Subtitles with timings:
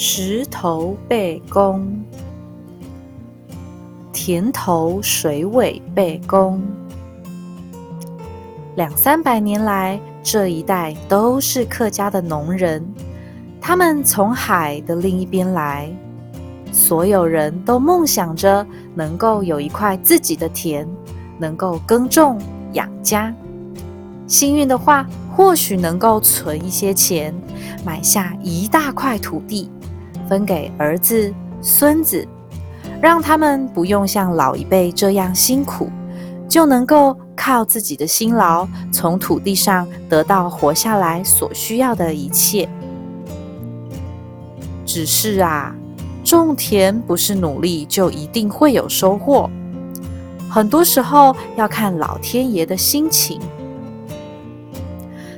[0.00, 1.84] 石头背弓，
[4.12, 6.62] 田头水尾背弓。
[8.76, 12.80] 两三百年来，这一带都是客家的农人。
[13.60, 15.92] 他们从海的另一边来，
[16.70, 20.86] 所有人都梦想着能够有一块自己的田，
[21.40, 22.38] 能够耕种
[22.74, 23.34] 养家。
[24.28, 25.04] 幸运的话，
[25.34, 27.34] 或许能够存一些钱，
[27.84, 29.68] 买下一大块土地，
[30.28, 32.26] 分给儿子、孙子，
[33.00, 35.88] 让他们不用像老一辈这样辛苦，
[36.48, 37.16] 就能够。
[37.40, 42.68] 靠自己的辛劳，从土地上得到活下来所需要的一切。
[44.84, 45.72] 只是啊，
[46.24, 49.48] 种田不是努力就一定会有收获，
[50.50, 53.40] 很多时候要看老天爷的心情。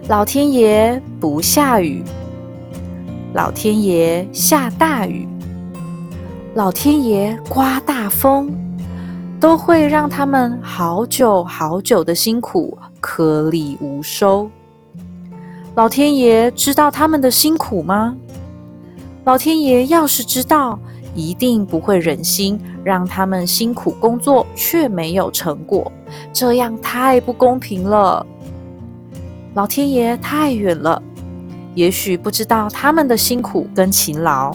[0.08, 2.02] 老天爷不下雨，
[3.32, 5.28] 老天爷下大雨，
[6.54, 8.50] 老天爷刮大风。
[9.38, 14.50] 都会让他们好久好久的辛苦颗粒无收。
[15.74, 18.14] 老天爷知道他们的辛苦吗？
[19.24, 20.78] 老天爷要是知道，
[21.14, 25.90] 一定不会忍心让他们辛苦工作却没有成果，
[26.34, 28.26] 这样太不公平了。
[29.54, 31.02] 老天爷太远了，
[31.74, 34.54] 也许不知道他们的辛苦跟勤劳，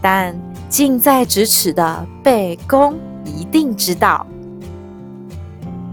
[0.00, 0.34] 但
[0.68, 2.94] 近在咫尺的背公。
[3.26, 4.26] 一定知道，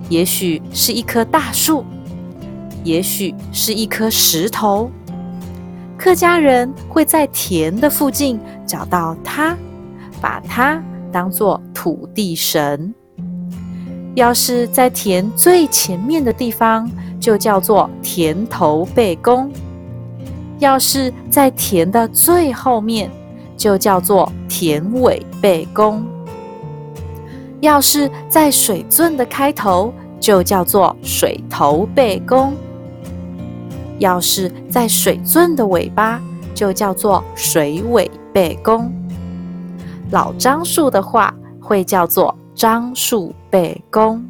[0.10, 1.84] 也许是一棵大树，
[2.84, 4.90] 也许是一颗石头。
[5.98, 9.56] 客家人会在田的附近找到它，
[10.22, 12.94] 把它当做土地神。
[14.16, 16.90] 要是在田最前面的地方，
[17.20, 19.50] 就叫做田头背公；
[20.60, 23.12] 要是在田的最后面，
[23.56, 26.06] 就叫做田尾背弓。
[27.62, 32.54] 要是在水圳的开头，就叫做水头背弓；
[34.00, 36.22] 要是在水圳的尾巴，
[36.54, 38.92] 就叫做水尾背弓。
[40.12, 44.24] 老樟树的话，会叫做樟树背弓。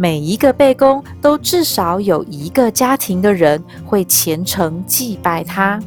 [0.00, 5.80] 每一个背公，都至少有一个家庭的人会虔诚祭拜他。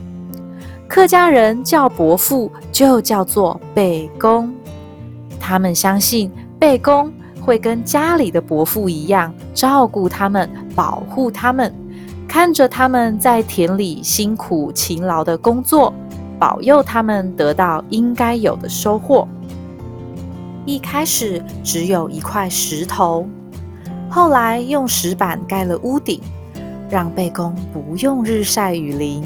[0.85, 4.53] 客家人叫伯父，就叫做背公。
[5.39, 6.29] 他们相信
[6.59, 11.73] 背公会跟家里的伯父一样照顾他们、保护他们，
[12.27, 15.93] 看着他们在田里辛苦勤劳的工作，
[16.37, 19.25] 保佑他们得到应该有的收获。
[20.65, 23.25] 一开始只有一块石头，
[24.11, 26.19] 后来用石板盖了屋顶，
[26.89, 29.23] 让贝公不用日晒雨淋。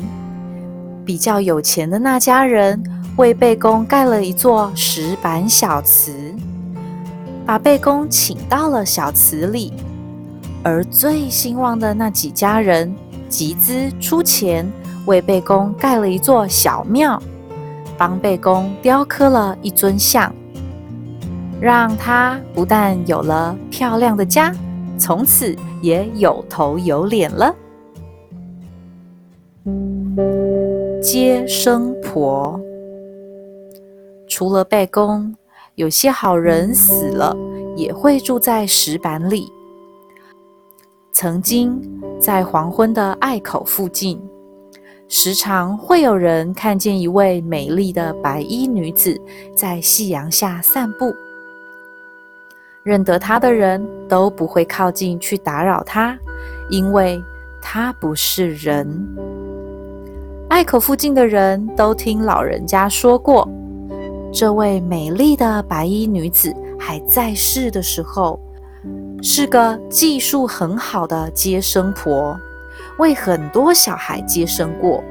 [1.04, 2.82] 比较有钱的那家人。
[3.18, 6.36] 为贝公盖了一座石板小祠，
[7.46, 9.72] 把贝公请到了小祠里。
[10.62, 12.94] 而最兴旺的那几家人
[13.30, 14.70] 集资出钱，
[15.06, 17.18] 为贝公盖了一座小庙，
[17.98, 20.30] 帮贝公雕刻了一尊像，
[21.62, 24.54] 让他不但有了漂亮的家，
[24.98, 27.56] 从此也有头有脸了。
[31.02, 32.60] 接生婆。
[34.28, 35.36] 除了背公，
[35.76, 37.36] 有些好人死了
[37.76, 39.52] 也会住在石板里。
[41.12, 41.82] 曾经
[42.20, 44.20] 在黄昏的隘口附近，
[45.08, 49.20] 时常会有人看见一位美丽的白衣女子
[49.56, 51.14] 在夕阳下散步。
[52.86, 56.16] 认得她的人都不会靠近去打扰她，
[56.70, 57.20] 因为
[57.60, 58.88] 她不是人。
[60.50, 63.50] 隘口附近的人都听老人家说过。
[64.32, 68.40] 这位美丽的白衣女子还在世的时候，
[69.20, 72.40] 是个技术很好的接生婆，
[73.00, 75.04] 为很多小孩接生过。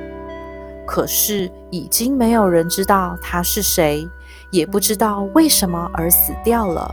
[0.87, 4.07] 可是已经没有人知道她是谁，
[4.53, 6.89] 也不知道为什么而死掉了。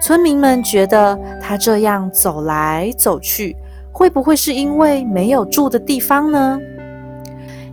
[0.00, 3.54] 村民们觉得她这样走来走去，
[3.92, 6.58] 会不会是因为没有住的地方呢？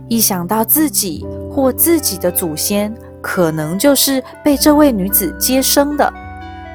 [0.08, 6.12] 一想到自己或自己的祖先，可能就是被这位女子接生的，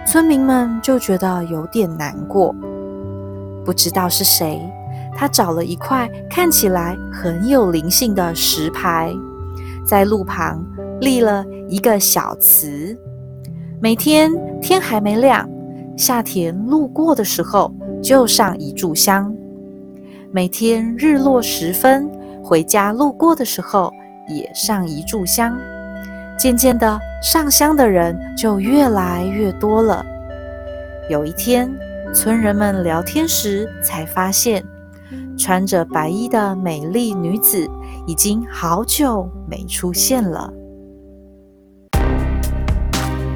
[0.07, 2.53] 村民们就觉得有点难过。
[3.65, 4.61] 不知道是谁，
[5.15, 9.13] 他找了一块看起来很有灵性的石牌，
[9.85, 10.63] 在路旁
[11.00, 12.97] 立了一个小祠。
[13.83, 14.31] 每天
[14.62, 15.45] 天还没亮，
[15.97, 17.69] 下田路过的时候
[18.01, 19.30] 就上一炷香；
[20.31, 22.09] 每天日落时分
[22.41, 23.91] 回家路过的时候，
[24.30, 25.57] 也上一炷香。
[26.39, 30.01] 渐渐的，上香的人就越来越多了。
[31.09, 31.69] 有一天，
[32.13, 34.63] 村人们聊天时才发现，
[35.38, 37.69] 穿着白衣的美丽女子
[38.07, 40.50] 已经好久没出现了。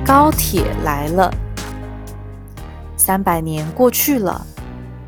[0.08, 1.30] 高铁来了，
[2.96, 4.42] 三百年过去了，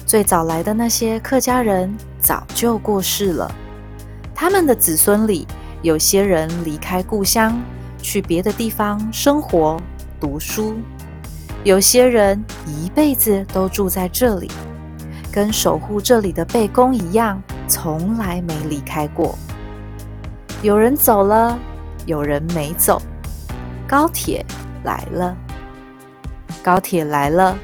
[0.06, 3.50] 最早来的那些客家人早就过世了，
[4.36, 5.48] 他们的子孙里，
[5.84, 7.58] 有些人离开故乡。
[8.02, 9.78] 去别的地方生活、
[10.20, 10.76] 读书，
[11.64, 14.52] 有些人一辈子都住在这里，
[15.32, 19.38] 跟守护这里的背公一样，从来没离开过。
[20.62, 21.58] 有人走了，
[22.06, 23.02] 有人没走。
[23.86, 24.46] 高铁
[24.84, 25.36] 来了，
[26.64, 27.58] 高铁来了，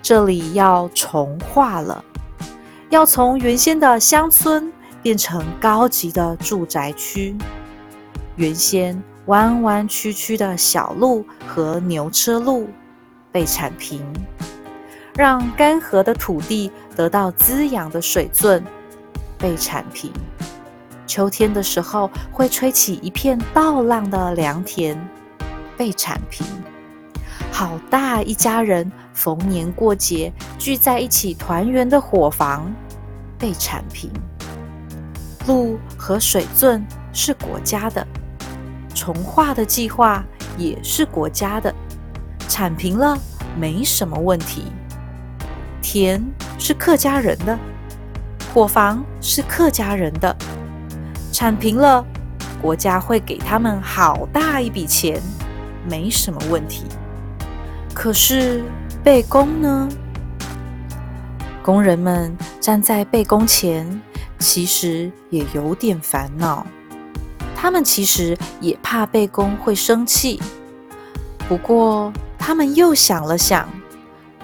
[0.00, 2.04] 这里要重化了，
[2.88, 4.72] 要从原先的乡村
[5.02, 7.36] 变成高级的住宅区。
[8.36, 9.02] 原先。
[9.26, 12.68] 弯弯曲曲的小路和牛车路
[13.30, 14.02] 被铲平，
[15.14, 18.64] 让干涸的土地得到滋养的水圳
[19.38, 20.10] 被铲平。
[21.06, 24.98] 秋天的时候会吹起一片稻浪的良田
[25.80, 26.46] 被铲平。
[27.50, 32.70] 好大一家人逢年过节聚在一起团圆的伙房
[33.38, 34.10] 被铲平。
[35.46, 38.06] 路和水圳是国家的。
[38.94, 40.22] 重化的计划
[40.58, 41.74] 也是国家的，
[42.46, 43.16] 铲平了
[43.58, 44.66] 没什么问题。
[45.80, 46.22] 田
[46.58, 47.58] 是客家人的，
[48.52, 50.36] 伙房是客家人的，
[51.32, 52.04] 铲平了，
[52.60, 55.18] 国家会给他们好大一笔钱，
[55.88, 56.84] 没什么问题。
[57.94, 58.62] 可是
[59.02, 59.88] 背公呢？
[61.62, 64.00] 工人们站在背公前，
[64.38, 66.66] 其实也有点烦恼。
[67.54, 70.40] 他们其实也怕背公会生气，
[71.46, 73.68] 不过他们又想了想，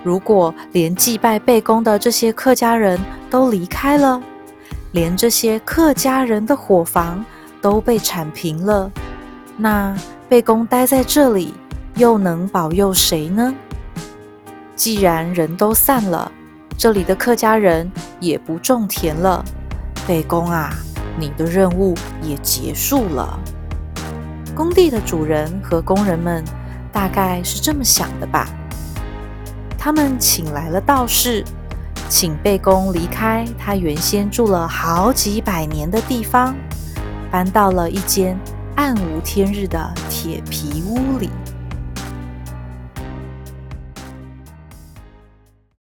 [0.04, 3.00] 如果连祭拜背公的这些客家人
[3.30, 4.20] 都离开了，
[4.92, 7.24] 连这些客家人的伙房
[7.62, 8.92] 都被铲平了，
[9.56, 9.96] 那
[10.28, 11.54] 贝公待在这里
[11.94, 13.54] 又能保佑谁呢？
[14.74, 16.30] 既然人都散了，
[16.76, 17.88] 这里的客家人
[18.18, 19.44] 也不种田了，
[20.04, 20.74] 贝公啊！
[21.16, 23.38] 你的任务也结束了。
[24.52, 26.44] 工地的主人和工人们
[26.92, 28.48] 大概是这么想的吧。
[29.78, 31.44] 他们请来了道士，
[32.08, 36.52] 请贝公离开他原先住了好几百年的地方，
[37.30, 38.36] 搬到了一间
[38.76, 41.30] 暗无天日的铁皮屋里。